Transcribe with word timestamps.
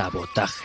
Sabotaje. 0.00 0.64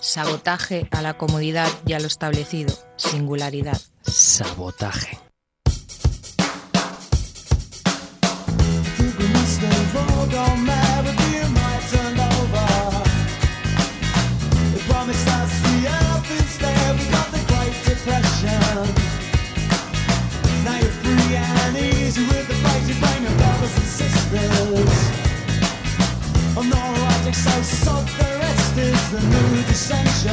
Sabotaje 0.00 0.88
a 0.90 1.02
la 1.02 1.16
comodidad 1.16 1.70
y 1.86 1.92
a 1.92 2.00
lo 2.00 2.08
establecido. 2.08 2.74
Singularidad. 2.96 3.80
Sabotaje. 4.02 5.20
Now 20.64 20.76
you're 20.76 20.90
free 20.90 21.36
and 21.36 21.76
easy 21.76 22.22
with 22.24 22.48
the 22.48 22.54
fight 22.64 22.82
you 22.88 22.94
bring 22.98 23.22
your 23.22 23.36
brothers 23.38 23.76
and 23.76 23.86
sisters. 23.86 25.17
Is 28.78 29.10
the 29.10 29.20
new 29.20 29.62
dissension 29.64 30.32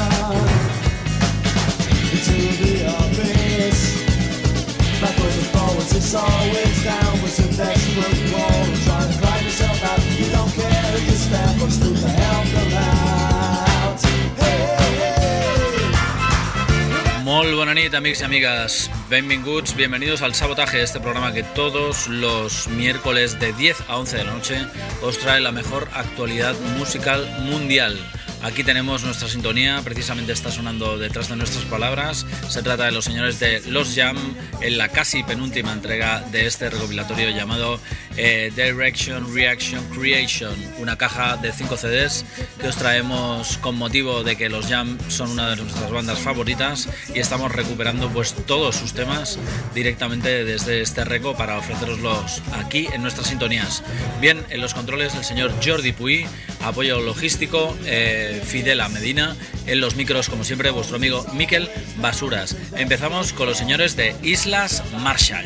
into 2.12 2.38
the 2.62 2.86
abyss. 2.86 3.80
Backwards 5.02 5.38
and 5.38 5.48
forwards, 5.48 5.96
it's 5.96 6.14
always 6.16 6.84
downwards 6.84 7.40
and 7.40 7.58
desperate 7.58 8.34
wall. 8.34 8.55
Molt 17.36 17.52
bona 17.52 17.74
nit, 17.76 17.92
amics 17.98 18.22
i 18.22 18.26
amigues. 18.30 18.76
Benvinguts, 19.10 19.74
bienvenidos 19.76 20.22
al 20.22 20.34
Sabotaje, 20.34 20.82
este 20.82 21.02
programa 21.02 21.34
que 21.34 21.44
todos 21.44 22.08
los 22.08 22.70
miércoles 22.70 23.38
de 23.42 23.52
10 23.52 23.90
a 23.90 23.98
11 23.98 24.18
de 24.18 24.24
la 24.24 24.32
noche 24.32 24.66
os 25.04 25.20
trae 25.20 25.42
la 25.42 25.52
mejor 25.52 25.90
actualidad 25.94 26.56
musical 26.78 27.28
mundial. 27.42 28.00
Aquí 28.46 28.64
tenemos 28.64 29.04
nuestra 29.04 29.28
sintonía, 29.28 29.82
precisamente 29.84 30.32
está 30.32 30.52
sonando 30.52 31.00
detrás 31.00 31.30
de 31.30 31.36
nuestras 31.36 31.66
palabras. 31.66 32.28
Se 32.48 32.62
trata 32.62 32.86
de 32.86 32.92
los 32.92 33.06
señores 33.06 33.40
de 33.40 33.60
Los 33.72 33.96
Jam 33.96 34.16
en 34.62 34.78
la 34.78 34.90
casi 34.90 35.24
penúltima 35.24 35.74
entrega 35.74 36.22
de 36.32 36.46
este 36.46 36.70
recopilatorio 36.70 37.32
llamado 37.32 37.80
eh, 38.18 38.52
Direction, 38.56 39.34
Reaction, 39.34 39.84
Creation, 39.90 40.54
una 40.78 40.96
caja 40.96 41.38
de 41.38 41.52
5 41.52 41.76
CDs 41.76 42.24
que 42.62 42.68
os 42.68 42.76
traemos 42.78 43.58
con 43.58 43.80
motivo 43.80 44.24
de 44.24 44.36
que 44.36 44.48
Los 44.48 44.68
Jam 44.68 45.00
son 45.08 45.32
una 45.32 45.50
de 45.50 45.56
nuestras 45.56 45.90
bandas 45.90 46.20
favoritas 46.20 46.88
y 47.16 47.20
estamos 47.20 47.52
recuperando 47.52 48.10
pues 48.10 48.36
todos 48.46 48.76
sus 48.76 48.94
temas 48.94 49.40
directamente 49.74 50.46
desde 50.46 50.82
este 50.82 51.04
reco 51.04 51.36
para 51.36 51.58
ofreceroslos 51.58 52.44
aquí 52.54 52.88
en 52.94 53.02
nuestras 53.02 53.26
sintonías. 53.26 53.82
Bien, 54.22 54.46
en 54.52 54.62
los 54.62 54.76
controles 54.76 55.16
el 55.16 55.24
señor 55.24 55.52
Jordi 55.66 55.94
Puy, 55.94 56.28
apoyo 56.68 57.00
logístico. 57.02 57.76
Eh, 57.86 58.42
Fidela 58.46 58.90
Medina, 58.90 59.36
en 59.66 59.82
los 59.82 59.96
micros, 59.96 60.30
como 60.30 60.44
siempre, 60.44 60.70
vuestro 60.72 60.98
amigo 60.98 61.26
Miquel 61.34 61.70
Basuras. 61.98 62.56
Empezamos 62.78 63.34
con 63.34 63.48
los 63.48 63.58
señores 63.58 63.96
de 63.96 64.16
Islas 64.24 64.84
Marshall. 65.00 65.46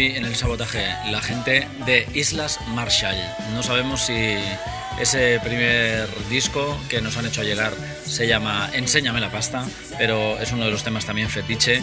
Hoy 0.00 0.16
en 0.16 0.24
el 0.24 0.34
sabotaje, 0.34 0.82
la 1.10 1.20
gente 1.20 1.68
de 1.84 2.08
Islas 2.14 2.58
Marshall. 2.68 3.18
No 3.52 3.62
sabemos 3.62 4.00
si 4.06 4.34
ese 4.98 5.38
primer 5.44 6.08
disco 6.30 6.74
que 6.88 7.02
nos 7.02 7.18
han 7.18 7.26
hecho 7.26 7.42
llegar 7.42 7.74
se 8.06 8.26
llama 8.26 8.70
Enséñame 8.72 9.20
la 9.20 9.30
pasta, 9.30 9.62
pero 9.98 10.38
es 10.38 10.52
uno 10.52 10.64
de 10.64 10.70
los 10.70 10.84
temas 10.84 11.04
también 11.04 11.28
fetiche 11.28 11.82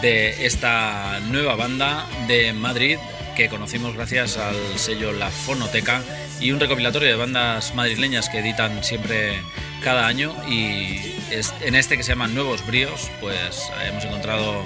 de 0.00 0.46
esta 0.46 1.18
nueva 1.28 1.56
banda 1.56 2.06
de 2.28 2.52
Madrid 2.52 2.98
que 3.34 3.48
conocimos 3.48 3.94
gracias 3.94 4.36
al 4.36 4.56
sello 4.78 5.12
La 5.12 5.30
Fonoteca 5.30 6.02
y 6.40 6.52
un 6.52 6.60
recopilatorio 6.60 7.08
de 7.08 7.16
bandas 7.16 7.74
madrileñas 7.74 8.28
que 8.28 8.38
editan 8.38 8.84
siempre 8.84 9.42
cada 9.82 10.06
año 10.06 10.34
y 10.48 11.16
en 11.62 11.74
este 11.74 11.96
que 11.96 12.04
se 12.04 12.12
llama 12.12 12.28
Nuevos 12.28 12.64
Bríos 12.64 13.10
pues 13.20 13.60
hemos 13.86 14.04
encontrado 14.04 14.64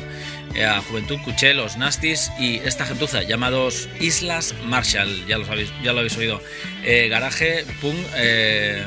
a 0.58 0.80
Juventud 0.82 1.18
Cuché, 1.24 1.54
los 1.54 1.76
Nastis 1.76 2.30
y 2.38 2.56
esta 2.56 2.84
gentuza 2.84 3.22
llamados 3.22 3.88
Islas 4.00 4.54
Marshall, 4.64 5.26
ya, 5.26 5.38
lo 5.38 5.50
habéis, 5.50 5.70
ya 5.82 5.92
lo 5.92 6.00
habéis 6.00 6.16
oído. 6.16 6.42
Eh, 6.84 7.08
garaje, 7.08 7.64
punk, 7.80 7.96
eh, 8.16 8.84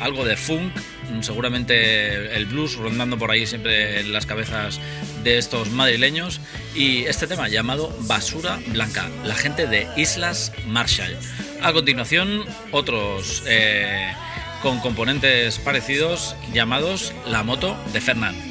algo 0.00 0.24
de 0.24 0.36
funk, 0.36 0.72
seguramente 1.20 2.34
el 2.36 2.46
blues 2.46 2.76
rondando 2.76 3.18
por 3.18 3.30
ahí 3.30 3.46
siempre 3.46 4.00
en 4.00 4.12
las 4.12 4.26
cabezas 4.26 4.80
de 5.22 5.38
estos 5.38 5.70
madrileños 5.70 6.40
y 6.74 7.04
este 7.04 7.26
tema 7.26 7.48
llamado 7.48 7.94
Basura 8.00 8.58
Blanca, 8.68 9.08
la 9.24 9.34
gente 9.34 9.66
de 9.66 9.86
Islas 9.96 10.52
Marshall. 10.66 11.16
A 11.62 11.72
continuación, 11.72 12.44
otros 12.72 13.42
con 14.62 14.80
componentes 14.80 15.58
parecidos 15.58 16.34
llamados 16.52 17.12
La 17.26 17.42
Moto 17.42 17.76
de 17.92 18.00
Fernand. 18.00 18.47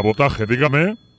Sabotaje, 0.00 0.46
dígame. 0.46 1.09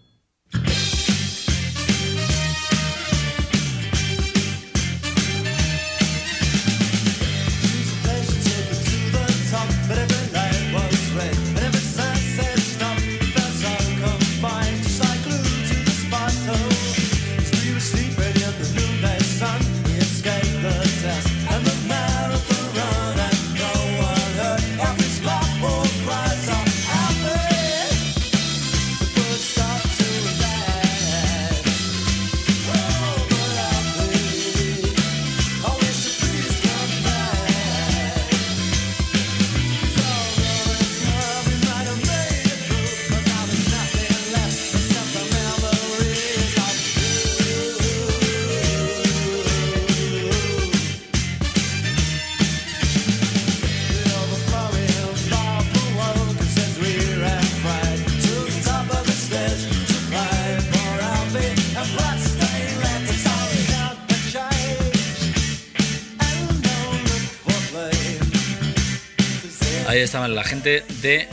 Estaban 70.11 70.35
la 70.35 70.43
gente 70.43 70.83
de 71.01 71.25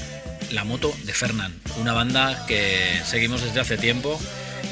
La 0.52 0.62
Moto 0.62 0.94
de 1.02 1.12
Fernand, 1.12 1.52
una 1.80 1.94
banda 1.94 2.46
que 2.46 2.78
seguimos 3.04 3.42
desde 3.42 3.58
hace 3.58 3.76
tiempo. 3.76 4.20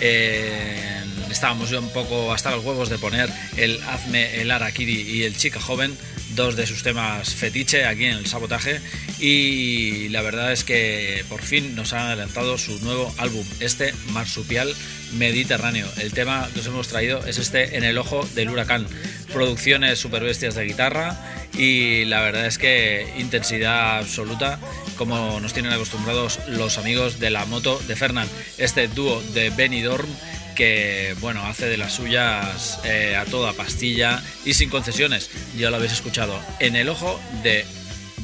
Eh, 0.00 1.02
estábamos 1.28 1.70
yo 1.70 1.80
un 1.80 1.90
poco 1.90 2.32
hasta 2.32 2.52
los 2.52 2.64
huevos 2.64 2.88
de 2.88 2.98
poner 2.98 3.28
el 3.56 3.82
Hazme 3.82 4.40
el 4.40 4.52
Arakiri 4.52 5.00
y 5.00 5.24
el 5.24 5.36
Chica 5.36 5.58
Joven, 5.58 5.92
dos 6.36 6.54
de 6.54 6.68
sus 6.68 6.84
temas 6.84 7.34
fetiche 7.34 7.84
aquí 7.84 8.04
en 8.04 8.18
el 8.18 8.26
sabotaje. 8.26 8.80
Y 9.18 10.08
la 10.10 10.22
verdad 10.22 10.52
es 10.52 10.62
que 10.62 11.24
por 11.28 11.42
fin 11.42 11.74
nos 11.74 11.92
han 11.92 12.02
adelantado 12.06 12.58
su 12.58 12.78
nuevo 12.84 13.12
álbum, 13.18 13.44
este 13.58 13.92
Marsupial 14.12 14.72
Mediterráneo. 15.14 15.88
El 15.98 16.12
tema 16.12 16.48
que 16.54 16.60
os 16.60 16.66
hemos 16.66 16.86
traído 16.86 17.26
es 17.26 17.38
este 17.38 17.76
En 17.76 17.82
el 17.82 17.98
Ojo 17.98 18.24
del 18.36 18.50
Huracán. 18.50 18.86
Producciones 19.32 19.98
super 19.98 20.22
bestias 20.22 20.54
de 20.54 20.64
guitarra 20.64 21.35
y 21.56 22.04
la 22.04 22.20
verdad 22.20 22.46
es 22.46 22.58
que 22.58 23.12
intensidad 23.18 23.98
absoluta 23.98 24.58
como 24.96 25.40
nos 25.40 25.52
tienen 25.52 25.72
acostumbrados 25.72 26.40
los 26.48 26.78
amigos 26.78 27.18
de 27.20 27.30
la 27.30 27.44
moto 27.46 27.78
de 27.86 27.96
Fernand. 27.96 28.30
Este 28.58 28.88
dúo 28.88 29.20
de 29.34 29.50
Benidorm 29.50 30.08
que 30.54 31.14
bueno 31.20 31.44
hace 31.44 31.66
de 31.66 31.76
las 31.76 31.92
suyas 31.94 32.80
eh, 32.84 33.14
a 33.14 33.24
toda 33.26 33.52
pastilla 33.52 34.22
y 34.44 34.54
sin 34.54 34.70
concesiones. 34.70 35.30
Ya 35.56 35.70
lo 35.70 35.76
habéis 35.76 35.92
escuchado 35.92 36.40
en 36.58 36.76
el 36.76 36.88
ojo 36.88 37.20
de 37.42 37.64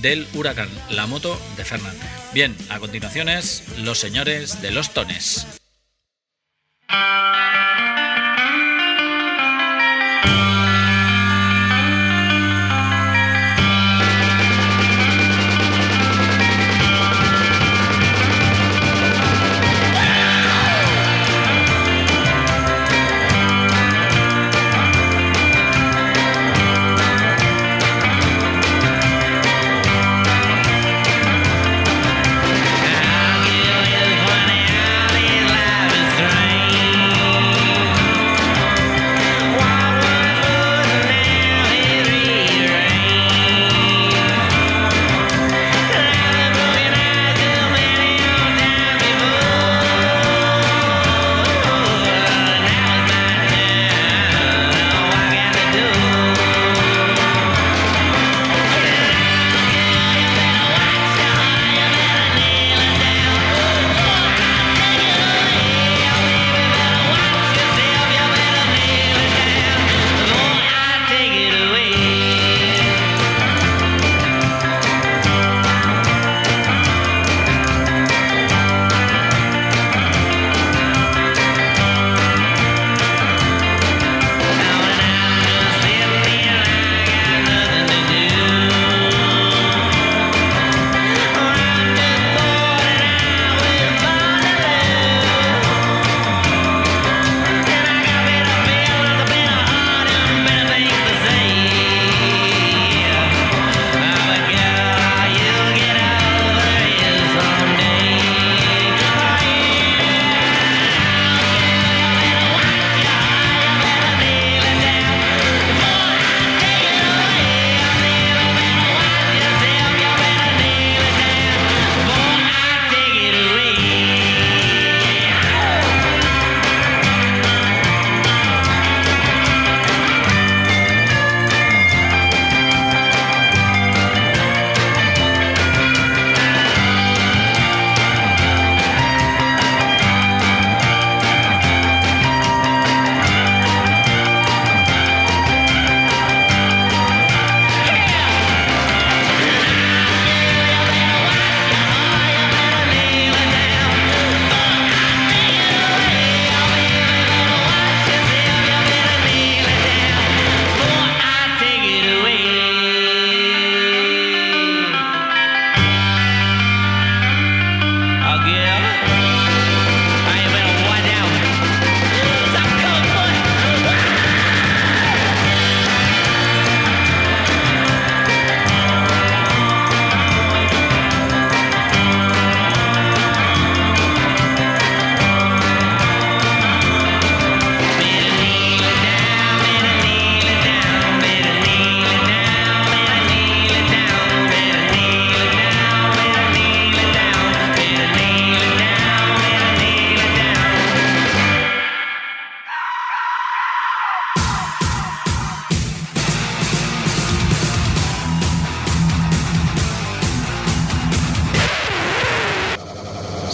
del 0.00 0.26
huracán, 0.34 0.68
la 0.90 1.06
moto 1.06 1.40
de 1.56 1.64
Fernand. 1.64 1.96
Bien, 2.34 2.56
a 2.70 2.80
continuación 2.80 3.28
es 3.28 3.62
los 3.78 3.98
señores 3.98 4.60
de 4.60 4.72
los 4.72 4.92
tones. 4.92 5.46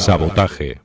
Sabotaje. 0.09 0.81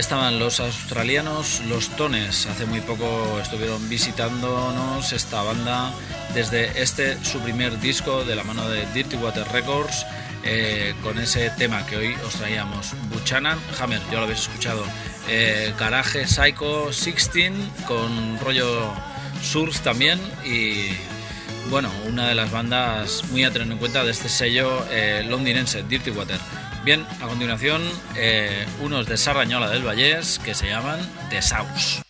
Estaban 0.00 0.38
los 0.38 0.60
australianos, 0.60 1.60
los 1.68 1.90
Tones. 1.90 2.46
Hace 2.46 2.64
muy 2.64 2.80
poco 2.80 3.38
estuvieron 3.40 3.86
visitándonos 3.90 5.12
esta 5.12 5.42
banda 5.42 5.92
desde 6.34 6.82
este 6.82 7.22
su 7.22 7.38
primer 7.40 7.78
disco 7.80 8.24
de 8.24 8.34
la 8.34 8.42
mano 8.42 8.66
de 8.68 8.86
Dirty 8.94 9.16
Water 9.16 9.46
Records 9.52 10.06
eh, 10.42 10.94
con 11.02 11.18
ese 11.18 11.50
tema 11.50 11.84
que 11.86 11.98
hoy 11.98 12.14
os 12.26 12.34
traíamos. 12.34 12.94
Buchanan 13.10 13.58
Hammer, 13.78 14.00
ya 14.10 14.18
lo 14.18 14.24
habéis 14.24 14.40
escuchado. 14.40 14.82
Eh, 15.28 15.74
Psycho 16.26 16.86
16 16.86 17.52
con 17.86 18.38
rollo 18.40 18.92
surf 19.42 19.80
también 19.80 20.18
y 20.46 20.88
bueno, 21.68 21.90
una 22.08 22.26
de 22.26 22.34
las 22.34 22.50
bandas 22.50 23.22
muy 23.30 23.44
a 23.44 23.50
tener 23.50 23.70
en 23.70 23.78
cuenta 23.78 24.02
de 24.02 24.12
este 24.12 24.30
sello 24.30 24.82
eh, 24.90 25.24
londinense, 25.28 25.82
Dirty 25.82 26.10
Water. 26.10 26.40
Bien, 26.82 27.06
a 27.20 27.26
continuación, 27.26 27.82
eh, 28.16 28.66
unos 28.80 29.06
de 29.06 29.18
Sarrañola 29.18 29.68
del 29.68 29.86
Vallés 29.86 30.38
que 30.38 30.54
se 30.54 30.68
llaman 30.68 30.98
The. 31.28 32.09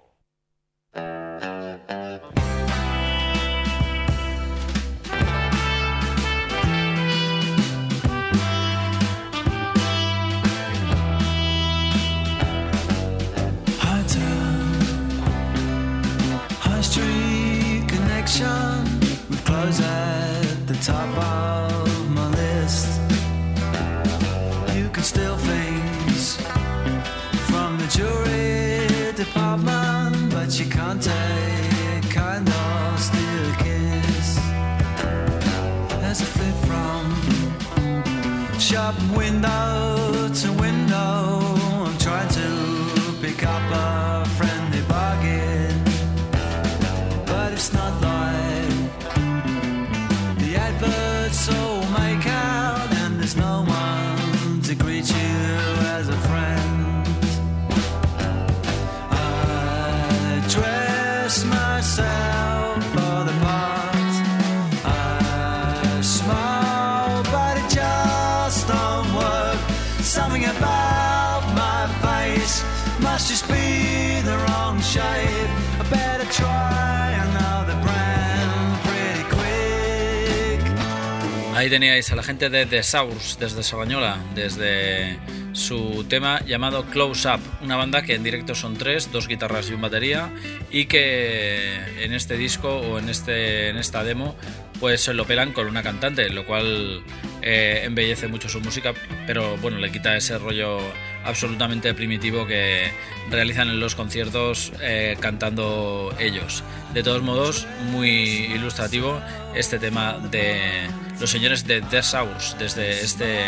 Shop 38.71 38.95
window 39.17 40.29
to 40.33 40.53
window. 40.53 41.41
I'm 41.83 41.97
trying 41.97 42.29
to 42.29 42.60
Ahí 81.61 81.69
teníais 81.69 82.11
a 82.11 82.15
la 82.15 82.23
gente 82.23 82.49
de 82.49 82.65
The 82.65 82.81
Sours 82.81 83.37
desde 83.39 83.61
Sabañola, 83.61 84.17
desde 84.33 85.19
su 85.53 86.03
tema 86.09 86.43
llamado 86.43 86.85
Close 86.85 87.29
Up, 87.29 87.39
una 87.61 87.75
banda 87.75 88.01
que 88.01 88.15
en 88.15 88.23
directo 88.23 88.55
son 88.55 88.77
tres, 88.77 89.11
dos 89.11 89.27
guitarras 89.27 89.69
y 89.69 89.73
un 89.75 89.81
batería, 89.81 90.33
y 90.71 90.85
que 90.85 91.75
en 92.03 92.13
este 92.13 92.35
disco 92.35 92.77
o 92.77 92.97
en, 92.97 93.09
este, 93.09 93.69
en 93.69 93.77
esta 93.77 94.03
demo 94.03 94.35
pues 94.79 95.07
lo 95.09 95.27
pelan 95.27 95.53
con 95.53 95.67
una 95.67 95.83
cantante, 95.83 96.31
lo 96.31 96.47
cual 96.47 97.03
eh, 97.43 97.81
embellece 97.83 98.27
mucho 98.27 98.49
su 98.49 98.59
música, 98.59 98.95
pero 99.27 99.55
bueno, 99.57 99.77
le 99.77 99.91
quita 99.91 100.17
ese 100.17 100.39
rollo 100.39 100.79
absolutamente 101.23 101.93
primitivo 101.93 102.45
que 102.45 102.91
realizan 103.29 103.69
en 103.69 103.79
los 103.79 103.95
conciertos 103.95 104.71
eh, 104.81 105.17
cantando 105.19 106.13
ellos. 106.19 106.63
De 106.93 107.03
todos 107.03 107.21
modos, 107.21 107.67
muy 107.91 108.09
ilustrativo 108.53 109.21
este 109.55 109.79
tema 109.79 110.17
de 110.31 110.89
los 111.19 111.29
señores 111.29 111.65
de 111.65 111.81
The 111.81 112.03
Sours 112.03 112.55
desde 112.57 113.01
este, 113.01 113.41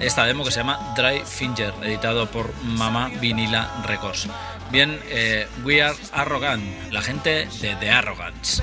esta 0.00 0.24
demo 0.24 0.44
que 0.44 0.50
se 0.50 0.60
llama 0.60 0.94
Dry 0.96 1.22
Finger, 1.24 1.72
editado 1.82 2.26
por 2.30 2.52
Mama 2.62 3.10
Vinila 3.20 3.82
Records. 3.86 4.28
Bien, 4.70 4.98
eh, 5.08 5.46
We 5.64 5.82
Are 5.82 5.96
Arrogant, 6.12 6.64
la 6.90 7.02
gente 7.02 7.46
de 7.60 7.76
The 7.76 7.90
Arrogants. 7.90 8.62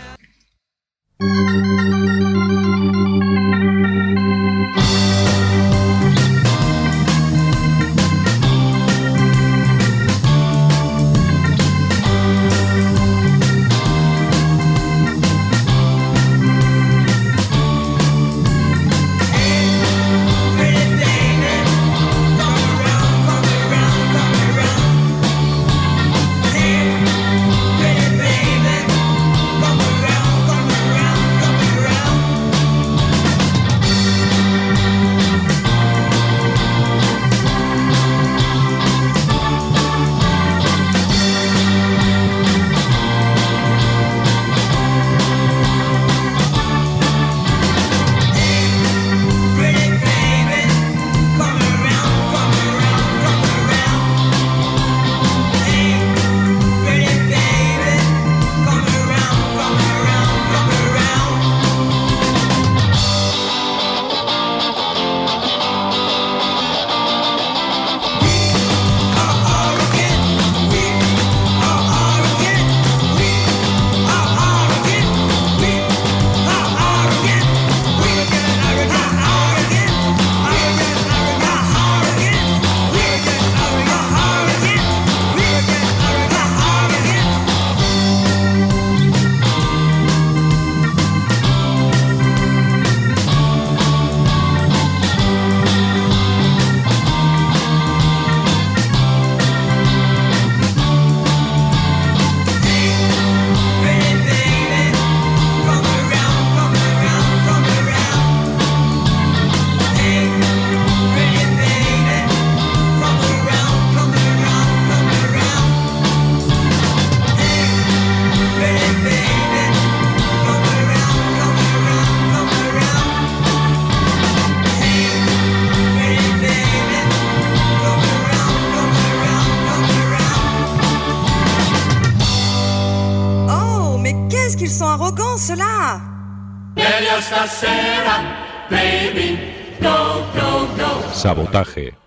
Sabotaje. 141.13 142.00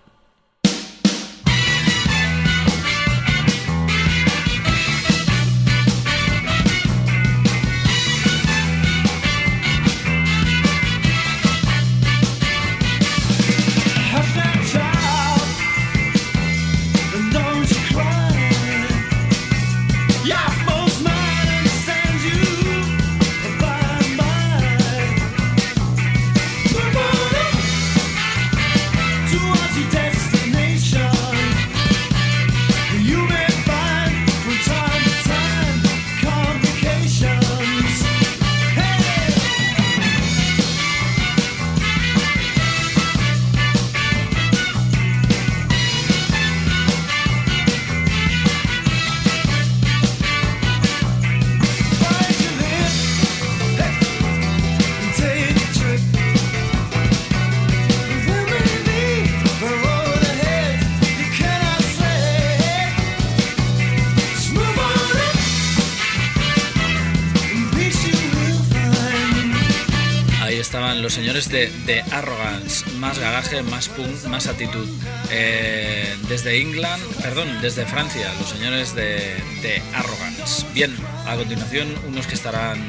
Más 73.05 73.19
garaje, 73.19 73.61
más 73.61 73.87
punk, 73.87 74.23
más 74.25 74.47
actitud. 74.47 74.87
Eh, 75.29 76.11
desde 76.27 76.59
England, 76.59 77.03
perdón, 77.21 77.61
desde 77.61 77.85
Francia, 77.85 78.33
los 78.39 78.49
señores 78.49 78.95
de, 78.95 79.81
Arrogance. 79.93 80.65
Bien, 80.73 80.95
a 81.27 81.35
continuación 81.35 81.93
unos 82.07 82.25
que 82.25 82.33
estarán 82.33 82.79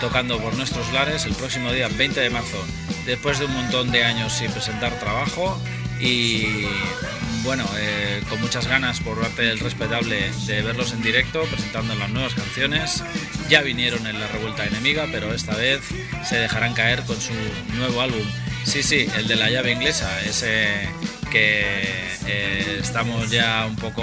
tocando 0.00 0.38
por 0.38 0.54
nuestros 0.54 0.92
lares 0.92 1.24
el 1.24 1.34
próximo 1.34 1.72
día 1.72 1.88
20 1.88 2.20
de 2.20 2.30
marzo, 2.30 2.64
después 3.06 3.40
de 3.40 3.46
un 3.46 3.54
montón 3.54 3.90
de 3.90 4.04
años 4.04 4.32
sin 4.34 4.52
presentar 4.52 4.96
trabajo 5.00 5.60
y 5.98 6.66
bueno, 7.42 7.64
eh, 7.76 8.22
con 8.28 8.40
muchas 8.40 8.68
ganas 8.68 9.00
por 9.00 9.20
parte 9.20 9.42
del 9.42 9.58
respetable 9.58 10.30
de 10.46 10.62
verlos 10.62 10.92
en 10.92 11.02
directo, 11.02 11.42
presentando 11.50 11.96
las 11.96 12.10
nuevas 12.10 12.34
canciones. 12.34 13.02
Ya 13.48 13.62
vinieron 13.62 14.06
en 14.06 14.20
la 14.20 14.28
revuelta 14.28 14.64
enemiga, 14.64 15.08
pero 15.10 15.34
esta 15.34 15.56
vez 15.56 15.80
se 16.24 16.36
dejarán 16.36 16.74
caer 16.74 17.02
con 17.02 17.20
su 17.20 17.32
nuevo 17.76 18.00
álbum. 18.00 18.26
Sí, 18.66 18.82
sí, 18.82 19.06
el 19.16 19.28
de 19.28 19.36
la 19.36 19.48
llave 19.48 19.70
inglesa, 19.70 20.20
ese 20.22 20.88
que 21.30 21.62
eh, 22.26 22.78
estamos 22.80 23.30
ya 23.30 23.64
un 23.64 23.76
poco 23.76 24.02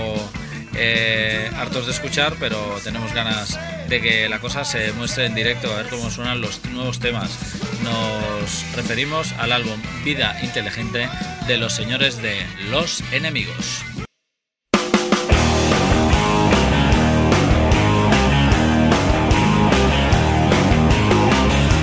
eh, 0.73 1.51
hartos 1.57 1.85
de 1.85 1.91
escuchar, 1.91 2.37
pero 2.39 2.79
tenemos 2.81 3.13
ganas 3.13 3.59
de 3.89 4.01
que 4.01 4.29
la 4.29 4.39
cosa 4.39 4.63
se 4.63 4.93
muestre 4.93 5.25
en 5.25 5.35
directo, 5.35 5.71
a 5.71 5.75
ver 5.75 5.87
cómo 5.89 6.09
suenan 6.09 6.39
los 6.41 6.63
nuevos 6.65 6.99
temas. 6.99 7.37
Nos 7.83 8.65
referimos 8.75 9.33
al 9.33 9.51
álbum 9.51 9.79
Vida 10.05 10.39
Inteligente 10.41 11.09
de 11.45 11.57
los 11.57 11.73
señores 11.73 12.21
de 12.21 12.37
Los 12.71 13.03
Enemigos. 13.11 13.83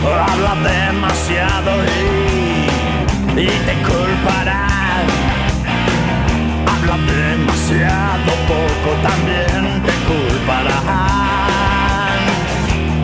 Habla 0.02 0.86
demasiado 0.88 2.29
y 3.36 3.46
te 3.46 3.74
culparán. 3.82 5.06
Habla 6.66 6.96
demasiado 7.06 8.32
poco, 8.48 8.90
también 9.02 9.82
te 9.82 9.94
culparán. 10.08 10.80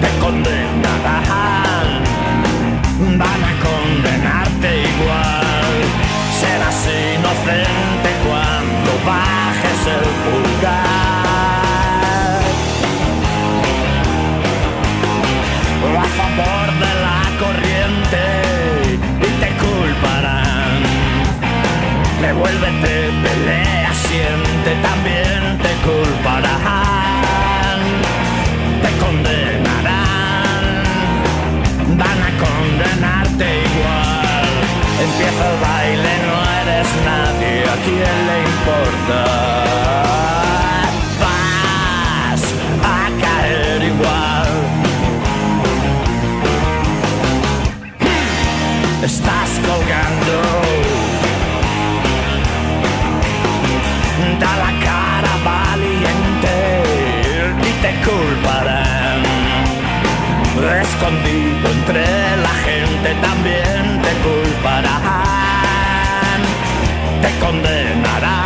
Te 0.01 0.11
condenarán, 0.19 1.89
van 3.19 3.43
a 3.45 3.53
condenarte 3.67 4.69
igual. 4.83 5.75
Serás 6.41 6.81
inocente 6.87 8.11
cuando 8.27 8.91
bajes 9.07 9.81
el 9.87 10.07
pulgar. 10.25 10.86
Devuélvete, 22.47 23.11
pelea, 23.25 23.93
siente, 23.93 24.71
también 24.81 25.59
te 25.59 25.73
culparán. 25.85 26.55
Te 28.83 28.91
condenarán, 29.05 30.85
van 31.99 32.21
a 32.23 32.31
condenarte 32.45 33.47
igual. 33.67 34.49
Empieza 35.03 35.43
el 35.51 35.57
baile, 35.61 36.13
no 36.25 36.37
eres 36.63 36.89
nadie, 37.05 37.55
a 37.65 37.77
quién 37.85 38.17
le 38.29 38.37
importa. 38.53 40.26
Da 54.40 54.53
la 54.57 54.72
cara 54.85 55.35
valiente 55.44 56.57
y 57.62 57.72
te 57.83 57.92
culparán. 58.07 59.22
Escondido 60.83 61.66
entre 61.70 62.05
la 62.46 62.55
gente 62.66 63.09
también 63.22 64.03
te 64.03 64.12
culparán. 64.25 64.96
Te 67.22 67.31
condenarán. 67.44 68.44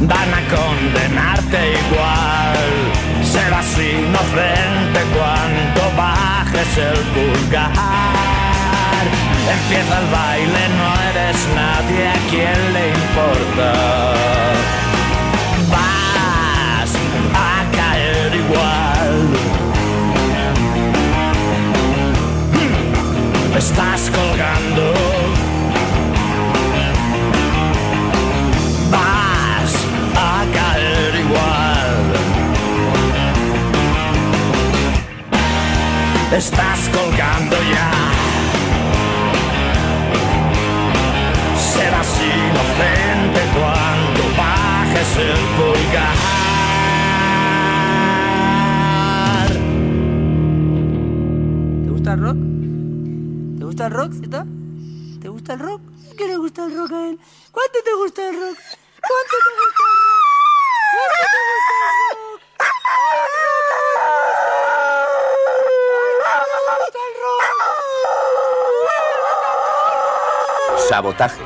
Van 0.00 0.34
a 0.34 0.42
condenarte 0.54 1.58
igual. 1.84 2.58
Serás 3.24 3.70
inocente 3.78 5.00
cuando 5.14 5.80
bajes 5.96 6.72
el 6.78 6.98
pulgar. 7.14 8.25
Empieza 9.48 9.98
el 10.00 10.06
baile, 10.10 10.68
no 10.78 10.88
eres 11.10 11.36
nadie, 11.54 12.08
¿a 12.08 12.18
quién 12.30 12.72
le 12.74 12.88
importa? 12.88 13.72
Vas 15.70 16.92
a 17.34 17.76
caer 17.76 18.34
igual. 18.34 19.12
Hmm, 22.54 23.56
Estás 23.56 24.10
colgando. 24.10 24.92
Vas 28.90 29.74
a 30.16 30.44
caer 30.56 31.14
igual. 31.24 31.96
Estás 36.36 36.80
colgando 36.92 37.56
ya. 37.72 38.15
Bajes 45.06 45.18
el 45.18 45.38
pulgar. 45.56 46.16
¿Te 51.84 51.90
gusta 51.90 52.12
el 52.12 52.20
rock? 52.20 52.36
¿Te 53.58 53.64
gusta 53.64 53.86
el 53.86 53.92
rock, 53.92 54.12
Zeta? 54.20 54.46
¿Te 55.20 55.28
gusta 55.28 55.52
el 55.54 55.60
rock? 55.60 55.80
¿Qué 56.16 56.26
le 56.26 56.36
gusta 56.36 56.64
el 56.64 56.76
rock 56.76 56.92
a 56.92 57.08
él? 57.08 57.18
¿Cuánto 57.52 57.78
te 57.84 57.94
gusta 57.94 58.28
el 58.28 58.34
rock? 58.34 58.58
¿Cuánto 59.00 59.36
te 59.44 59.50
gusta 59.58 59.82
el 59.82 59.98
rock? 60.02 60.22
¿Cuánto 60.92 61.26
te 61.26 61.40
gusta 66.78 66.98
el 66.98 67.14
rock? 67.22 67.46
Sabotaje. 70.88 71.45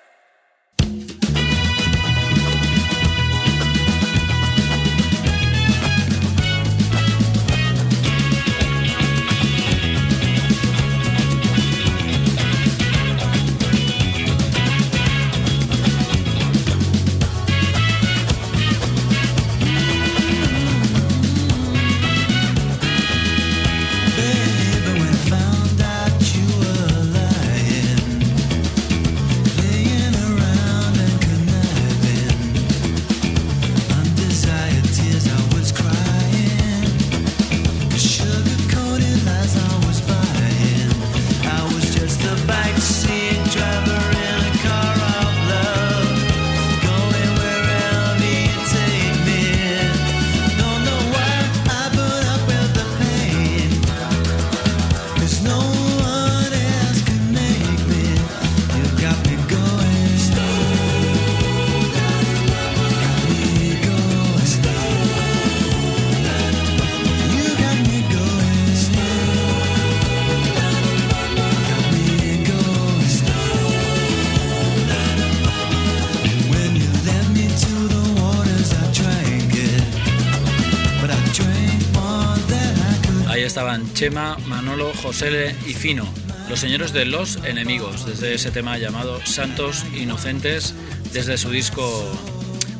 Chema, 83.93 84.37
Manolo, 84.47 84.91
Josele 85.01 85.55
y 85.67 85.73
Fino, 85.73 86.07
los 86.49 86.59
señores 86.59 86.93
de 86.93 87.05
los 87.05 87.37
enemigos, 87.45 88.05
desde 88.05 88.33
ese 88.33 88.51
tema 88.51 88.77
llamado 88.77 89.25
Santos 89.25 89.85
Inocentes, 89.95 90.73
desde 91.13 91.37
su 91.37 91.49
disco, 91.49 91.83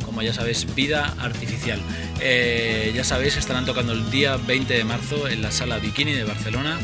como 0.06 0.22
ya 0.22 0.34
sabéis, 0.34 0.74
Vida 0.76 1.16
Artificial. 1.20 1.80
Eh, 2.20 2.92
ya 2.96 3.04
sabéis, 3.04 3.38
estarán 3.38 3.66
tocando 3.66 3.94
el 3.94 4.10
día 4.12 4.38
20 4.38 4.74
de 4.74 4.84
marzo 4.84 5.28
en 5.28 5.42
la 5.42 5.52
sala 5.52 5.78
Bikini 5.80 6.14
de 6.14 6.24
Barcelona, 6.24 6.80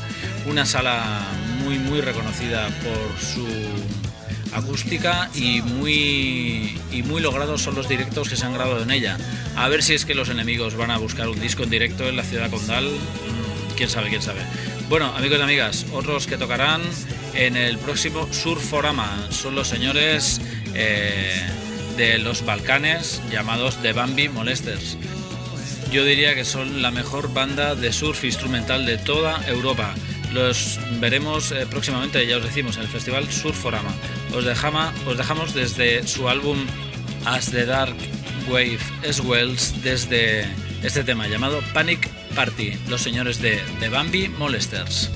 una 0.45 0.65
sala 0.65 1.21
muy, 1.63 1.79
muy 1.79 2.01
reconocida 2.01 2.67
por 2.67 3.19
su 3.19 3.45
acústica 4.53 5.29
y 5.35 5.61
muy, 5.61 6.79
y 6.91 7.03
muy 7.03 7.21
logrados 7.21 7.61
son 7.61 7.75
los 7.75 7.87
directos 7.87 8.29
que 8.29 8.35
se 8.35 8.45
han 8.45 8.53
grabado 8.53 8.81
en 8.81 8.91
ella. 8.91 9.17
A 9.55 9.67
ver 9.69 9.83
si 9.83 9.93
es 9.93 10.05
que 10.05 10.15
los 10.15 10.29
enemigos 10.29 10.75
van 10.75 10.91
a 10.91 10.97
buscar 10.97 11.27
un 11.29 11.39
disco 11.39 11.63
en 11.63 11.69
directo 11.69 12.07
en 12.07 12.15
la 12.15 12.23
ciudad 12.23 12.49
condal. 12.49 12.89
Quién 13.77 13.91
sabe, 13.91 14.09
quién 14.09 14.23
sabe. 14.23 14.41
Bueno, 14.89 15.05
amigos 15.15 15.37
y 15.37 15.41
amigas, 15.43 15.85
otros 15.93 16.25
que 16.25 16.35
tocarán 16.35 16.81
en 17.35 17.55
el 17.55 17.77
próximo 17.77 18.27
Surforama 18.33 19.27
son 19.29 19.53
los 19.53 19.67
señores 19.67 20.41
eh, 20.73 21.39
de 21.95 22.17
los 22.17 22.43
Balcanes 22.43 23.21
llamados 23.29 23.79
The 23.83 23.93
Bambi 23.93 24.29
Molesters. 24.29 24.97
Yo 25.91 26.03
diría 26.03 26.33
que 26.33 26.43
son 26.43 26.81
la 26.81 26.89
mejor 26.89 27.31
banda 27.31 27.75
de 27.75 27.93
surf 27.93 28.23
instrumental 28.23 28.87
de 28.87 28.97
toda 28.97 29.47
Europa. 29.47 29.93
Los 30.33 30.79
veremos 30.99 31.51
eh, 31.51 31.67
próximamente, 31.69 32.25
ya 32.25 32.37
os 32.37 32.43
decimos, 32.43 32.77
en 32.77 32.81
el 32.81 32.87
Festival 32.87 33.31
Surforama. 33.31 33.93
Os, 34.33 34.43
os 34.43 35.17
dejamos 35.17 35.53
desde 35.53 36.07
su 36.07 36.27
álbum 36.27 36.65
As 37.25 37.51
the 37.51 37.67
Dark 37.67 37.95
Wave 38.49 38.79
Swells, 39.11 39.83
desde 39.83 40.47
este 40.81 41.03
tema 41.03 41.27
llamado 41.27 41.61
Panic 41.75 42.16
Party, 42.37 42.77
los 42.87 43.01
señores 43.01 43.41
de 43.41 43.59
The 43.79 43.89
Bambi 43.89 44.29
Molesters. 44.29 45.09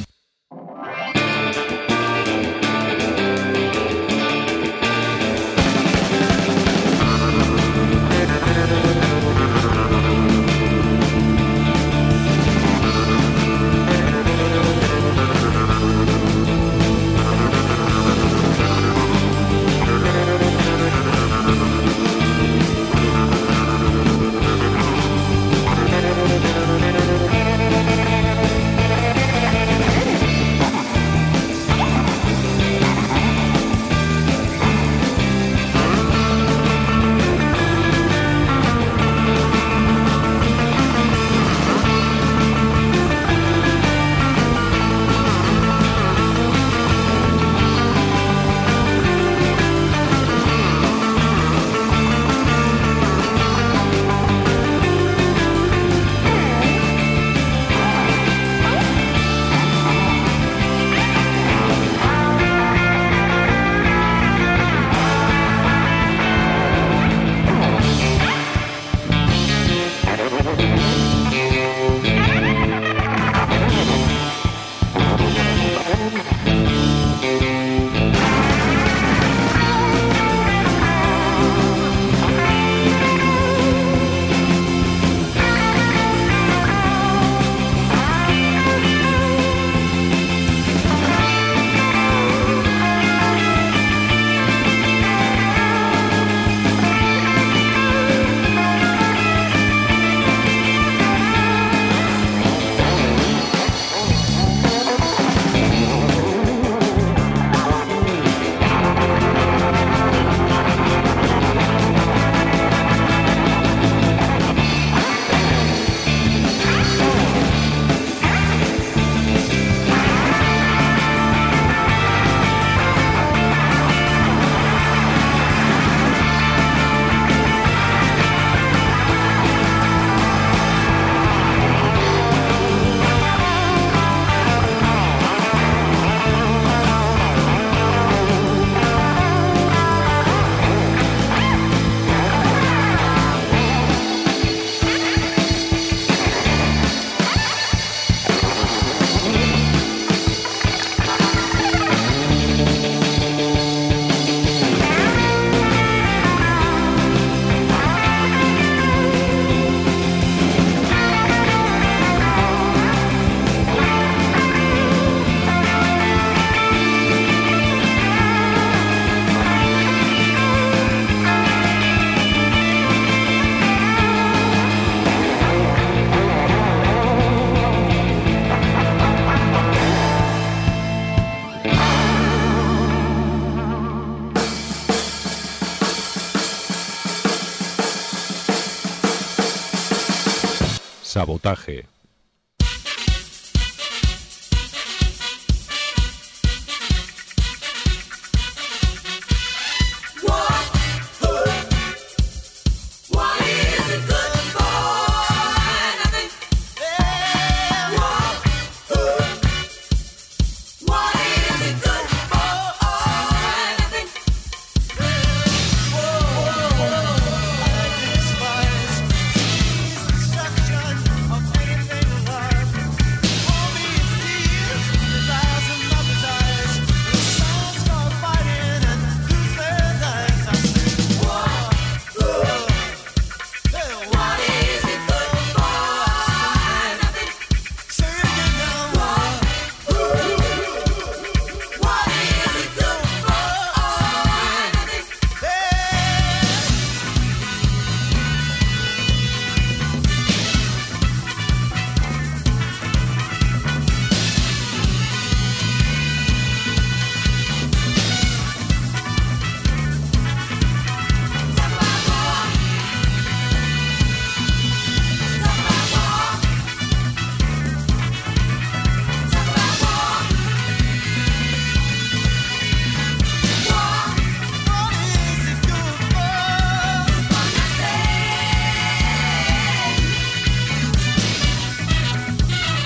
Sabotaje. 191.32 191.90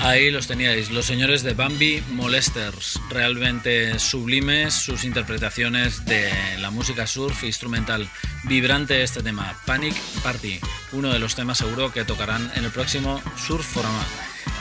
Ahí 0.06 0.30
los 0.30 0.46
teníais, 0.46 0.92
los 0.92 1.04
señores 1.04 1.42
de 1.42 1.54
Bambi 1.54 2.00
Molesters, 2.12 3.00
realmente 3.10 3.98
sublimes 3.98 4.72
sus 4.72 5.02
interpretaciones 5.02 6.04
de 6.04 6.30
la 6.60 6.70
música 6.70 7.08
surf 7.08 7.42
instrumental. 7.42 8.08
Vibrante 8.44 9.02
este 9.02 9.24
tema, 9.24 9.58
Panic 9.66 9.96
Party, 10.22 10.60
uno 10.92 11.12
de 11.12 11.18
los 11.18 11.34
temas 11.34 11.58
seguro 11.58 11.92
que 11.92 12.04
tocarán 12.04 12.52
en 12.54 12.64
el 12.64 12.70
próximo 12.70 13.20
Surf 13.36 13.66
Forama. 13.66 14.06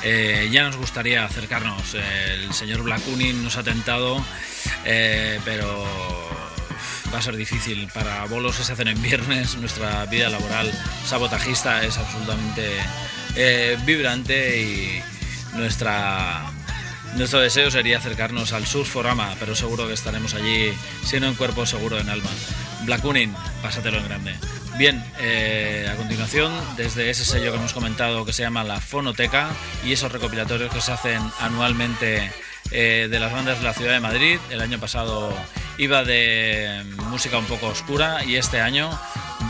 Eh, 0.03 0.49
ya 0.51 0.63
nos 0.63 0.77
gustaría 0.77 1.23
acercarnos, 1.23 1.93
el 1.93 2.51
señor 2.51 2.81
Blackunin 2.81 3.43
nos 3.43 3.57
ha 3.57 3.63
tentado, 3.63 4.25
eh, 4.83 5.39
pero 5.45 5.85
va 7.13 7.19
a 7.19 7.21
ser 7.21 7.35
difícil. 7.35 7.87
Para 7.93 8.25
bolos 8.25 8.57
que 8.57 8.63
se 8.63 8.73
hacen 8.73 8.87
en 8.87 8.99
viernes, 8.99 9.55
nuestra 9.57 10.07
vida 10.07 10.27
laboral 10.27 10.71
sabotajista 11.05 11.83
es 11.83 11.99
absolutamente 11.99 12.67
eh, 13.35 13.77
vibrante 13.85 14.59
y 14.59 15.14
nuestra 15.55 16.45
nuestro 17.15 17.39
deseo 17.39 17.71
sería 17.71 17.97
acercarnos 17.97 18.51
al 18.51 18.65
Surforama, 18.65 19.35
pero 19.39 19.55
seguro 19.55 19.87
que 19.87 19.93
estaremos 19.93 20.33
allí, 20.33 20.73
si 21.05 21.17
no 21.19 21.27
en 21.27 21.35
cuerpo, 21.35 21.65
seguro 21.65 21.97
en 21.97 22.09
alma. 22.09 22.29
Blackunin, 22.83 23.33
pásatelo 23.61 23.97
en 23.99 24.03
grande. 24.03 24.35
Bien, 24.77 25.01
eh, 25.19 25.89
a 25.89 25.95
continuación, 25.95 26.51
desde 26.75 27.09
ese 27.09 27.23
sello 27.23 27.51
que 27.51 27.57
hemos 27.57 27.71
comentado 27.71 28.25
que 28.25 28.33
se 28.33 28.43
llama 28.43 28.65
La 28.65 28.81
Fonoteca 28.81 29.47
y 29.85 29.93
esos 29.93 30.11
recopilatorios 30.11 30.73
que 30.73 30.81
se 30.81 30.91
hacen 30.91 31.21
anualmente 31.39 32.29
eh, 32.71 33.07
de 33.09 33.19
las 33.19 33.31
bandas 33.31 33.59
de 33.59 33.63
la 33.63 33.73
ciudad 33.73 33.93
de 33.93 34.01
Madrid, 34.01 34.37
el 34.49 34.59
año 34.59 34.77
pasado 34.77 35.33
iba 35.77 36.03
de 36.03 36.83
música 37.09 37.37
un 37.37 37.45
poco 37.45 37.67
oscura 37.67 38.23
y 38.23 38.35
este 38.35 38.61
año 38.61 38.89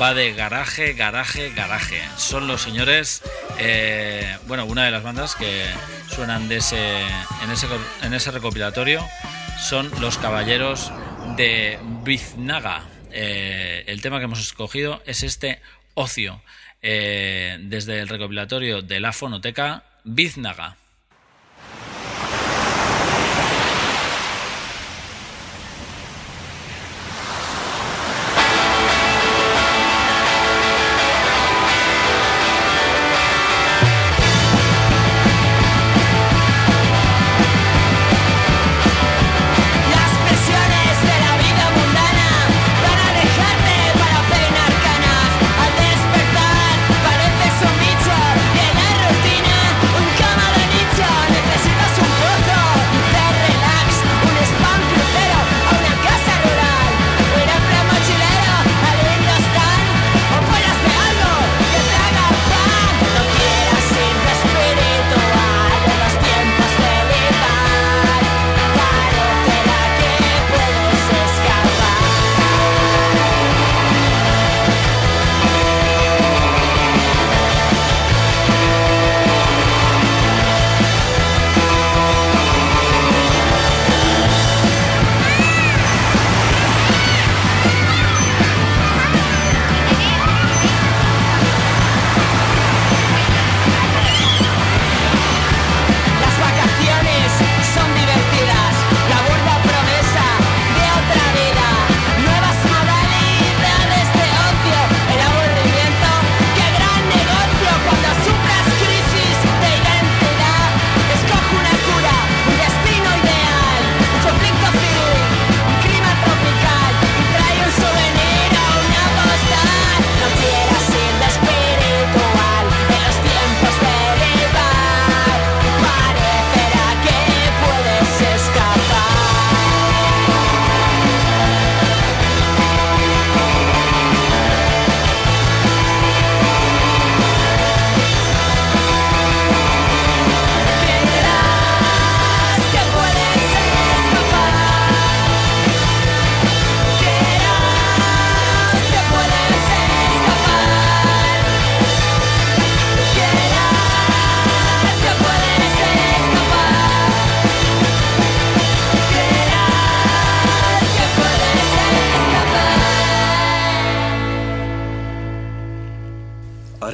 va 0.01 0.13
de 0.13 0.33
garaje, 0.33 0.93
garaje, 0.93 1.51
garaje. 1.51 2.01
Son 2.17 2.47
los 2.47 2.61
señores, 2.61 3.21
eh, 3.59 4.37
bueno, 4.47 4.65
una 4.65 4.85
de 4.85 4.91
las 4.91 5.03
bandas 5.03 5.35
que 5.35 5.65
suenan 6.07 6.47
de 6.47 6.57
ese, 6.57 7.01
en, 7.43 7.51
ese, 7.51 7.67
en 8.01 8.13
ese 8.13 8.31
recopilatorio 8.31 9.05
son 9.59 9.89
los 10.01 10.17
Caballeros 10.17 10.91
de 11.37 11.79
Biznaga. 12.03 12.83
Eh, 13.11 13.83
el 13.87 14.01
tema 14.01 14.19
que 14.19 14.25
hemos 14.25 14.39
escogido 14.39 15.01
es 15.05 15.23
este 15.23 15.61
ocio, 15.93 16.41
eh, 16.81 17.57
desde 17.61 17.99
el 17.99 18.09
recopilatorio 18.09 18.81
de 18.81 18.99
la 18.99 19.13
fonoteca 19.13 19.83
Biznaga. 20.03 20.77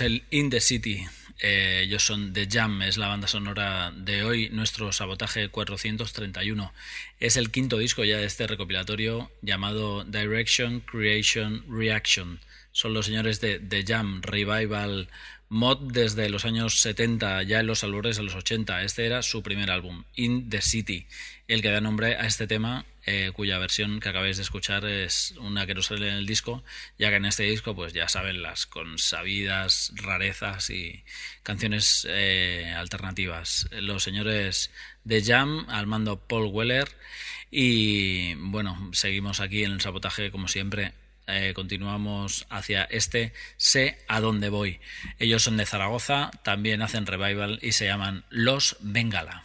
El 0.00 0.24
In 0.30 0.50
the 0.50 0.60
City. 0.60 1.04
Eh, 1.40 1.82
ellos 1.84 2.04
son 2.04 2.32
The 2.32 2.48
Jam, 2.50 2.82
es 2.82 2.96
la 2.96 3.08
banda 3.08 3.26
sonora 3.26 3.92
de 3.94 4.24
hoy, 4.24 4.48
nuestro 4.50 4.92
sabotaje 4.92 5.48
431. 5.48 6.72
Es 7.20 7.36
el 7.36 7.50
quinto 7.50 7.78
disco 7.78 8.04
ya 8.04 8.16
de 8.16 8.24
este 8.24 8.46
recopilatorio 8.46 9.30
llamado 9.42 10.04
Direction, 10.04 10.80
Creation, 10.80 11.64
Reaction. 11.68 12.40
Son 12.72 12.94
los 12.94 13.06
señores 13.06 13.40
de 13.40 13.58
The 13.58 13.84
Jam, 13.84 14.22
Revival 14.22 15.08
Mod 15.48 15.92
desde 15.92 16.30
los 16.30 16.46
años 16.46 16.80
70, 16.80 17.42
ya 17.42 17.60
en 17.60 17.66
los 17.66 17.84
albores 17.84 18.16
de 18.16 18.22
los 18.22 18.34
80. 18.34 18.84
Este 18.84 19.04
era 19.04 19.22
su 19.22 19.42
primer 19.42 19.70
álbum, 19.70 20.04
In 20.14 20.48
the 20.48 20.62
City, 20.62 21.06
el 21.48 21.60
que 21.60 21.70
da 21.70 21.82
nombre 21.82 22.16
a 22.16 22.26
este 22.26 22.46
tema, 22.46 22.86
eh, 23.04 23.30
cuya 23.34 23.58
versión 23.58 24.00
que 24.00 24.08
acabáis 24.08 24.36
de 24.36 24.42
escuchar 24.42 24.84
es 24.84 25.34
una 25.38 25.66
que 25.66 25.74
no 25.74 25.82
sale 25.82 26.08
en 26.08 26.14
el 26.14 26.26
disco, 26.26 26.62
ya 26.98 27.10
que 27.10 27.16
en 27.16 27.24
este 27.24 27.44
disco, 27.44 27.74
pues 27.74 27.92
ya 27.92 28.08
saben, 28.08 28.42
las 28.42 28.66
consabidas 28.66 29.92
rarezas 29.96 30.70
y 30.70 31.04
canciones 31.42 32.06
eh, 32.08 32.72
alternativas. 32.76 33.68
Los 33.72 34.02
señores 34.02 34.70
de 35.04 35.22
Jam, 35.22 35.66
al 35.68 35.86
mando 35.86 36.20
Paul 36.20 36.46
Weller, 36.46 36.88
y 37.50 38.34
bueno, 38.34 38.90
seguimos 38.92 39.40
aquí 39.40 39.64
en 39.64 39.72
el 39.72 39.80
sabotaje, 39.80 40.30
como 40.30 40.48
siempre, 40.48 40.92
eh, 41.26 41.52
continuamos 41.54 42.46
hacia 42.50 42.84
este 42.84 43.32
Sé 43.56 43.98
a 44.08 44.20
dónde 44.20 44.48
voy. 44.48 44.80
Ellos 45.18 45.42
son 45.42 45.56
de 45.56 45.66
Zaragoza, 45.66 46.30
también 46.42 46.82
hacen 46.82 47.06
revival 47.06 47.58
y 47.62 47.72
se 47.72 47.86
llaman 47.86 48.24
Los 48.30 48.76
Bengala. 48.80 49.44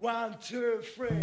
One, 0.00 0.34
two, 0.40 0.80
three. 0.94 1.08
What 1.10 1.18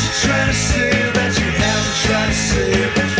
you 0.00 0.10
trying 0.22 0.48
to 0.48 0.54
say 0.54 0.90
that 1.12 1.36
you 1.38 1.50
haven't 1.60 1.96
tried 2.06 2.28
to 2.28 2.34
say 2.34 2.94
before? 2.94 3.19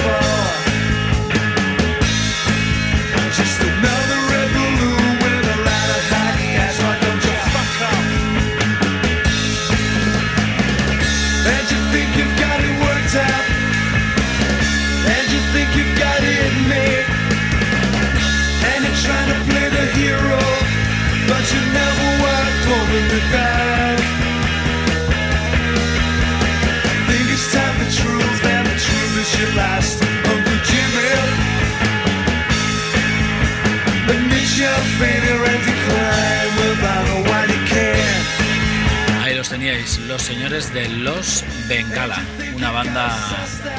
Los 40.10 40.22
señores 40.22 40.74
de 40.74 40.88
Los 40.88 41.44
Bengala, 41.68 42.20
una 42.56 42.72
banda 42.72 43.16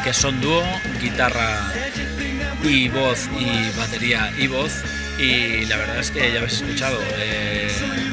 que 0.02 0.14
son 0.14 0.40
dúo, 0.40 0.64
guitarra 1.02 1.74
y 2.64 2.88
voz 2.88 3.28
y 3.38 3.78
batería 3.78 4.32
y 4.38 4.48
voz. 4.48 4.72
Y 5.20 5.66
la 5.66 5.76
verdad 5.76 6.00
es 6.00 6.10
que 6.10 6.32
ya 6.32 6.40
habéis 6.40 6.62
escuchado, 6.62 6.98
eh, 7.18 7.70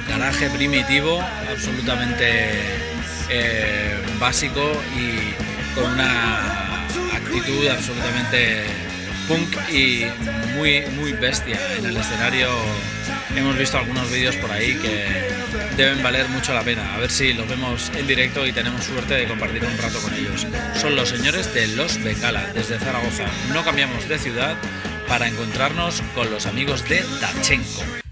garaje 0.09 0.51
primitivo, 0.51 1.23
absolutamente 1.49 2.51
eh, 3.31 3.97
básico 4.19 4.73
y 4.97 5.77
con 5.77 5.93
una 5.93 6.87
actitud 7.15 7.69
absolutamente 7.69 8.65
punk 9.29 9.71
y 9.71 10.07
muy, 10.57 10.83
muy 10.97 11.13
bestia 11.13 11.61
en 11.79 11.87
el 11.87 11.97
escenario. 11.97 12.49
Hemos 13.37 13.57
visto 13.57 13.79
algunos 13.79 14.11
vídeos 14.11 14.35
por 14.37 14.51
ahí 14.51 14.75
que 14.75 15.38
deben 15.77 16.03
valer 16.03 16.29
mucho 16.29 16.55
la 16.55 16.63
pena. 16.63 16.95
A 16.95 16.99
ver 16.99 17.11
si 17.11 17.33
los 17.33 17.49
vemos 17.49 17.91
en 17.97 18.07
directo 18.07 18.47
y 18.47 18.53
tenemos 18.53 18.85
suerte 18.85 19.15
de 19.15 19.27
compartir 19.27 19.65
un 19.65 19.79
rato 19.79 20.01
con 20.01 20.15
ellos. 20.15 20.47
Son 20.75 20.97
los 20.97 21.09
señores 21.09 21.53
de 21.55 21.67
Los 21.69 22.03
Becala, 22.03 22.53
desde 22.55 22.79
Zaragoza. 22.79 23.27
No 23.53 23.65
cambiamos 23.65 24.09
de 24.09 24.19
ciudad 24.19 24.57
para 25.07 25.29
encontrarnos 25.29 26.03
con 26.15 26.31
los 26.31 26.47
amigos 26.47 26.89
de 26.89 27.05
Tachenko. 27.21 28.08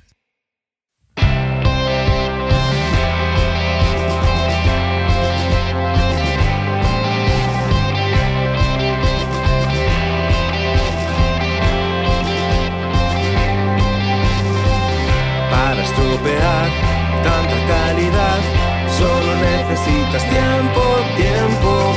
Necesitas 20.17 20.23
tiempo, 20.31 20.83
tiempo. 21.17 21.95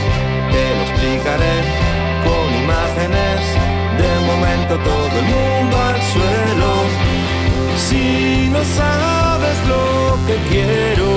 Te 0.52 0.76
lo 0.76 0.82
explicaré 0.84 1.56
con 2.26 2.64
imágenes. 2.64 3.42
De 3.98 4.12
momento 4.28 4.78
todo 4.84 5.20
el 5.20 5.26
mundo 5.26 5.78
al 5.78 6.02
suelo. 6.14 6.72
Si 7.88 8.50
no 8.52 8.60
sabes 8.64 9.58
lo 9.68 10.18
que 10.28 10.36
quiero, 10.50 11.08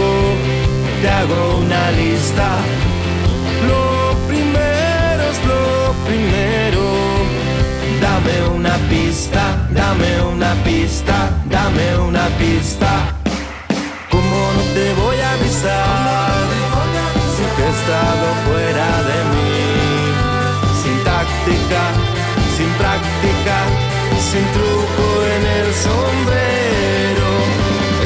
te 1.00 1.08
hago 1.08 1.58
una 1.58 1.90
lista. 1.92 2.48
Lo 3.68 4.16
primero 4.28 5.22
es 5.32 5.38
lo 5.44 5.94
primero. 6.06 6.82
Dame 8.00 8.56
una 8.56 8.76
pista, 8.88 9.68
dame 9.70 10.22
una 10.22 10.54
pista, 10.64 11.30
dame 11.46 11.96
una 11.98 12.26
pista. 12.38 12.91
Sin 24.32 24.46
truco 24.56 25.06
en 25.36 25.42
el 25.58 25.68
sombrero. 25.86 27.28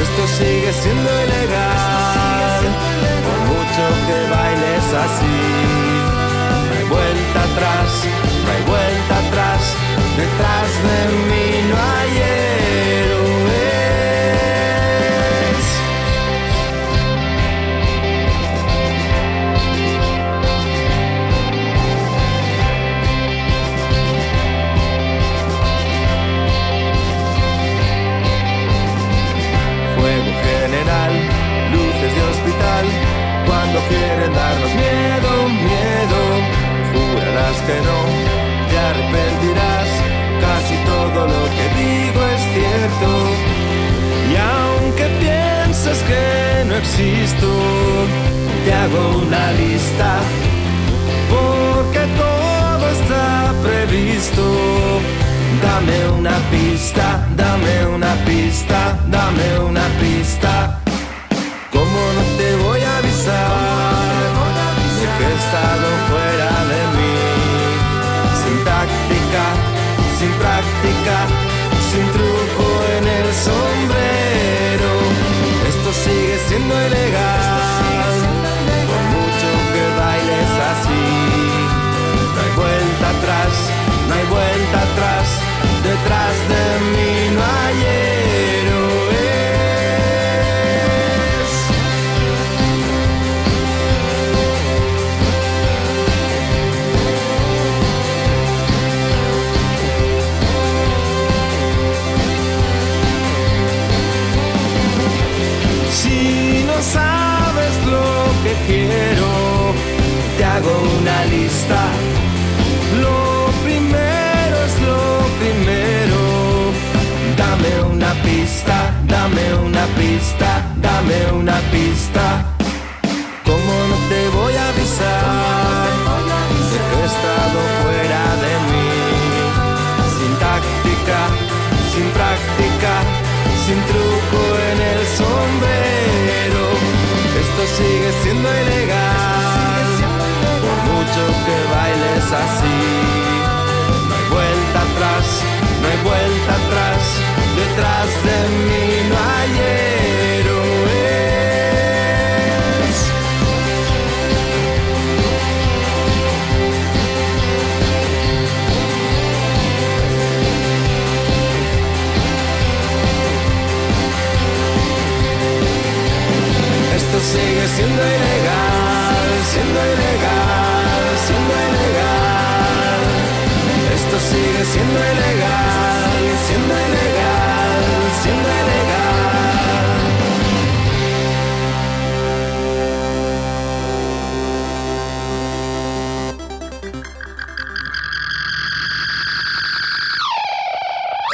Esto 0.03 0.23
sigue 0.39 0.71
siendo 0.73 1.09
ilegal. 1.25 2.63
Por 3.25 3.39
mucho 3.51 3.83
que 4.07 4.17
bailes 4.35 4.87
así. 5.05 5.39
No 6.67 6.73
hay 6.77 6.85
vuelta 6.97 7.39
atrás, 7.49 7.89
no 8.43 8.49
hay 8.53 8.63
vuelta 8.73 9.13
atrás. 9.25 9.61
Detrás 10.21 10.69
de 10.87 10.99
mí 11.29 11.47
no 11.69 11.75
hay 11.91 11.96
que 37.67 37.81
no, 37.81 37.99
te 38.69 38.77
arrepentirás, 38.89 39.89
casi 40.39 40.75
todo 40.85 41.27
lo 41.33 41.43
que 41.55 41.65
digo 41.83 42.19
es 42.35 42.41
cierto, 42.55 43.09
y 44.31 44.35
aunque 44.55 45.05
pienses 45.19 45.99
que 46.09 46.65
no 46.67 46.75
existo, 46.75 47.49
te 48.63 48.73
hago 48.73 49.17
una 49.25 49.51
lista, 49.51 50.19
porque 51.29 52.03
todo 52.23 52.89
está 52.89 53.53
previsto. 53.61 54.43
Dame 55.61 56.09
una 56.19 56.37
pista, 56.51 57.27
dame 57.35 57.87
una 57.87 58.13
pista, 58.25 58.97
dame 59.07 59.59
una 59.59 59.85
pista. 59.99 60.79
¿Cómo 61.71 61.99
no 62.15 62.23
te 62.37 62.55
voy 62.63 62.81
a 62.81 62.97
avisar. 62.97 64.07
De 64.99 65.05
que 65.17 65.23
he 65.23 65.35
estado 65.35 65.87
fuera 66.09 66.51
de 66.71 66.86
sin 70.17 70.31
práctica, 70.39 71.27
sin 71.91 72.05
truco 72.11 72.65
en 72.97 73.07
el 73.07 73.33
sombrero. 73.33 74.91
Esto 75.67 75.89
sigue 75.93 76.37
siendo 76.47 76.73
ilegal, 76.87 77.86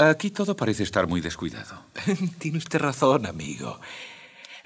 Aquí 0.09 0.31
todo 0.31 0.55
parece 0.55 0.83
estar 0.83 1.07
muy 1.07 1.21
descuidado. 1.21 1.85
Tiene 2.39 2.57
usted 2.57 2.79
razón, 2.79 3.25
amigo. 3.25 3.79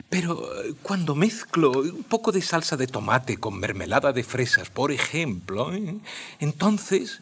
Pero 0.09 0.63
eh, 0.63 0.73
cuando 0.81 1.15
mezclo 1.15 1.71
un 1.71 2.03
poco 2.03 2.31
de 2.31 2.41
salsa 2.41 2.77
de 2.77 2.87
tomate 2.87 3.37
con 3.37 3.59
mermelada 3.59 4.13
de 4.13 4.23
fresas, 4.23 4.69
por 4.69 4.91
ejemplo, 4.91 5.73
¿eh? 5.73 5.95
entonces... 6.39 7.21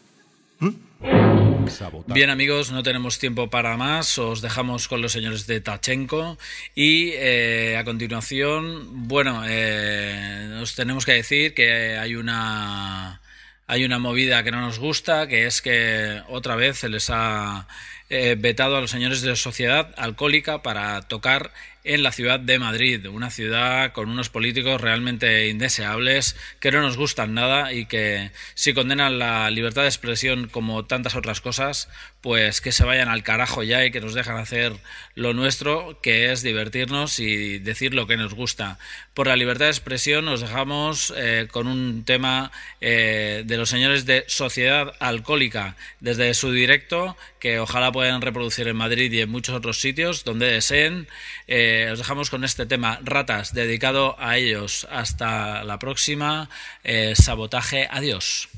Bien 2.06 2.30
amigos, 2.30 2.70
no 2.72 2.82
tenemos 2.82 3.18
tiempo 3.18 3.50
para 3.50 3.76
más, 3.76 4.18
os 4.18 4.40
dejamos 4.40 4.88
con 4.88 5.02
los 5.02 5.12
señores 5.12 5.46
de 5.46 5.60
Tachenko 5.60 6.38
y 6.74 7.10
eh, 7.14 7.76
a 7.76 7.84
continuación, 7.84 9.08
bueno, 9.08 9.42
eh, 9.46 10.46
nos 10.50 10.74
tenemos 10.74 11.04
que 11.04 11.12
decir 11.12 11.54
que 11.54 11.98
hay 11.98 12.14
una 12.14 13.20
hay 13.66 13.84
una 13.84 13.98
movida 13.98 14.44
que 14.44 14.52
no 14.52 14.60
nos 14.60 14.78
gusta, 14.78 15.26
que 15.26 15.46
es 15.46 15.60
que 15.60 16.22
otra 16.28 16.54
vez 16.54 16.78
se 16.78 16.88
les 16.88 17.10
ha 17.10 17.66
eh, 18.08 18.36
vetado 18.38 18.76
a 18.76 18.80
los 18.80 18.90
señores 18.90 19.20
de 19.20 19.30
la 19.30 19.36
Sociedad 19.36 19.92
Alcohólica 19.96 20.62
para 20.62 21.02
tocar 21.02 21.52
en 21.86 22.02
la 22.02 22.12
ciudad 22.12 22.40
de 22.40 22.58
Madrid, 22.58 23.06
una 23.06 23.30
ciudad 23.30 23.92
con 23.92 24.10
unos 24.10 24.28
políticos 24.28 24.80
realmente 24.80 25.48
indeseables 25.48 26.36
que 26.60 26.72
no 26.72 26.82
nos 26.82 26.96
gustan 26.96 27.34
nada 27.34 27.72
y 27.72 27.86
que 27.86 28.32
si 28.54 28.74
condenan 28.74 29.18
la 29.18 29.50
libertad 29.50 29.82
de 29.82 29.88
expresión 29.88 30.48
como 30.48 30.84
tantas 30.84 31.14
otras 31.14 31.40
cosas, 31.40 31.88
pues 32.20 32.60
que 32.60 32.72
se 32.72 32.84
vayan 32.84 33.08
al 33.08 33.22
carajo 33.22 33.62
ya 33.62 33.84
y 33.84 33.92
que 33.92 34.00
nos 34.00 34.14
dejan 34.14 34.36
hacer 34.36 34.72
lo 35.14 35.32
nuestro, 35.32 36.00
que 36.02 36.32
es 36.32 36.42
divertirnos 36.42 37.20
y 37.20 37.58
decir 37.60 37.94
lo 37.94 38.08
que 38.08 38.16
nos 38.16 38.34
gusta. 38.34 38.78
Por 39.14 39.28
la 39.28 39.36
libertad 39.36 39.66
de 39.66 39.70
expresión 39.70 40.24
nos 40.24 40.40
dejamos 40.40 41.14
eh, 41.16 41.46
con 41.50 41.68
un 41.68 42.04
tema 42.04 42.50
eh, 42.80 43.44
de 43.46 43.56
los 43.56 43.68
señores 43.68 44.06
de 44.06 44.24
Sociedad 44.26 44.92
Alcohólica 44.98 45.76
desde 46.00 46.34
su 46.34 46.50
directo, 46.50 47.16
que 47.38 47.60
ojalá 47.60 47.92
puedan 47.92 48.22
reproducir 48.22 48.66
en 48.66 48.76
Madrid 48.76 49.12
y 49.12 49.20
en 49.20 49.30
muchos 49.30 49.54
otros 49.54 49.80
sitios 49.80 50.24
donde 50.24 50.50
deseen. 50.50 51.06
Eh, 51.76 51.92
os 51.92 51.98
dejamos 51.98 52.30
con 52.30 52.42
este 52.42 52.64
tema, 52.64 52.98
ratas, 53.04 53.52
dedicado 53.52 54.16
a 54.18 54.38
ellos. 54.38 54.86
Hasta 54.90 55.62
la 55.62 55.78
próxima. 55.78 56.48
Eh, 56.84 57.12
sabotaje, 57.14 57.86
adiós. 57.90 58.48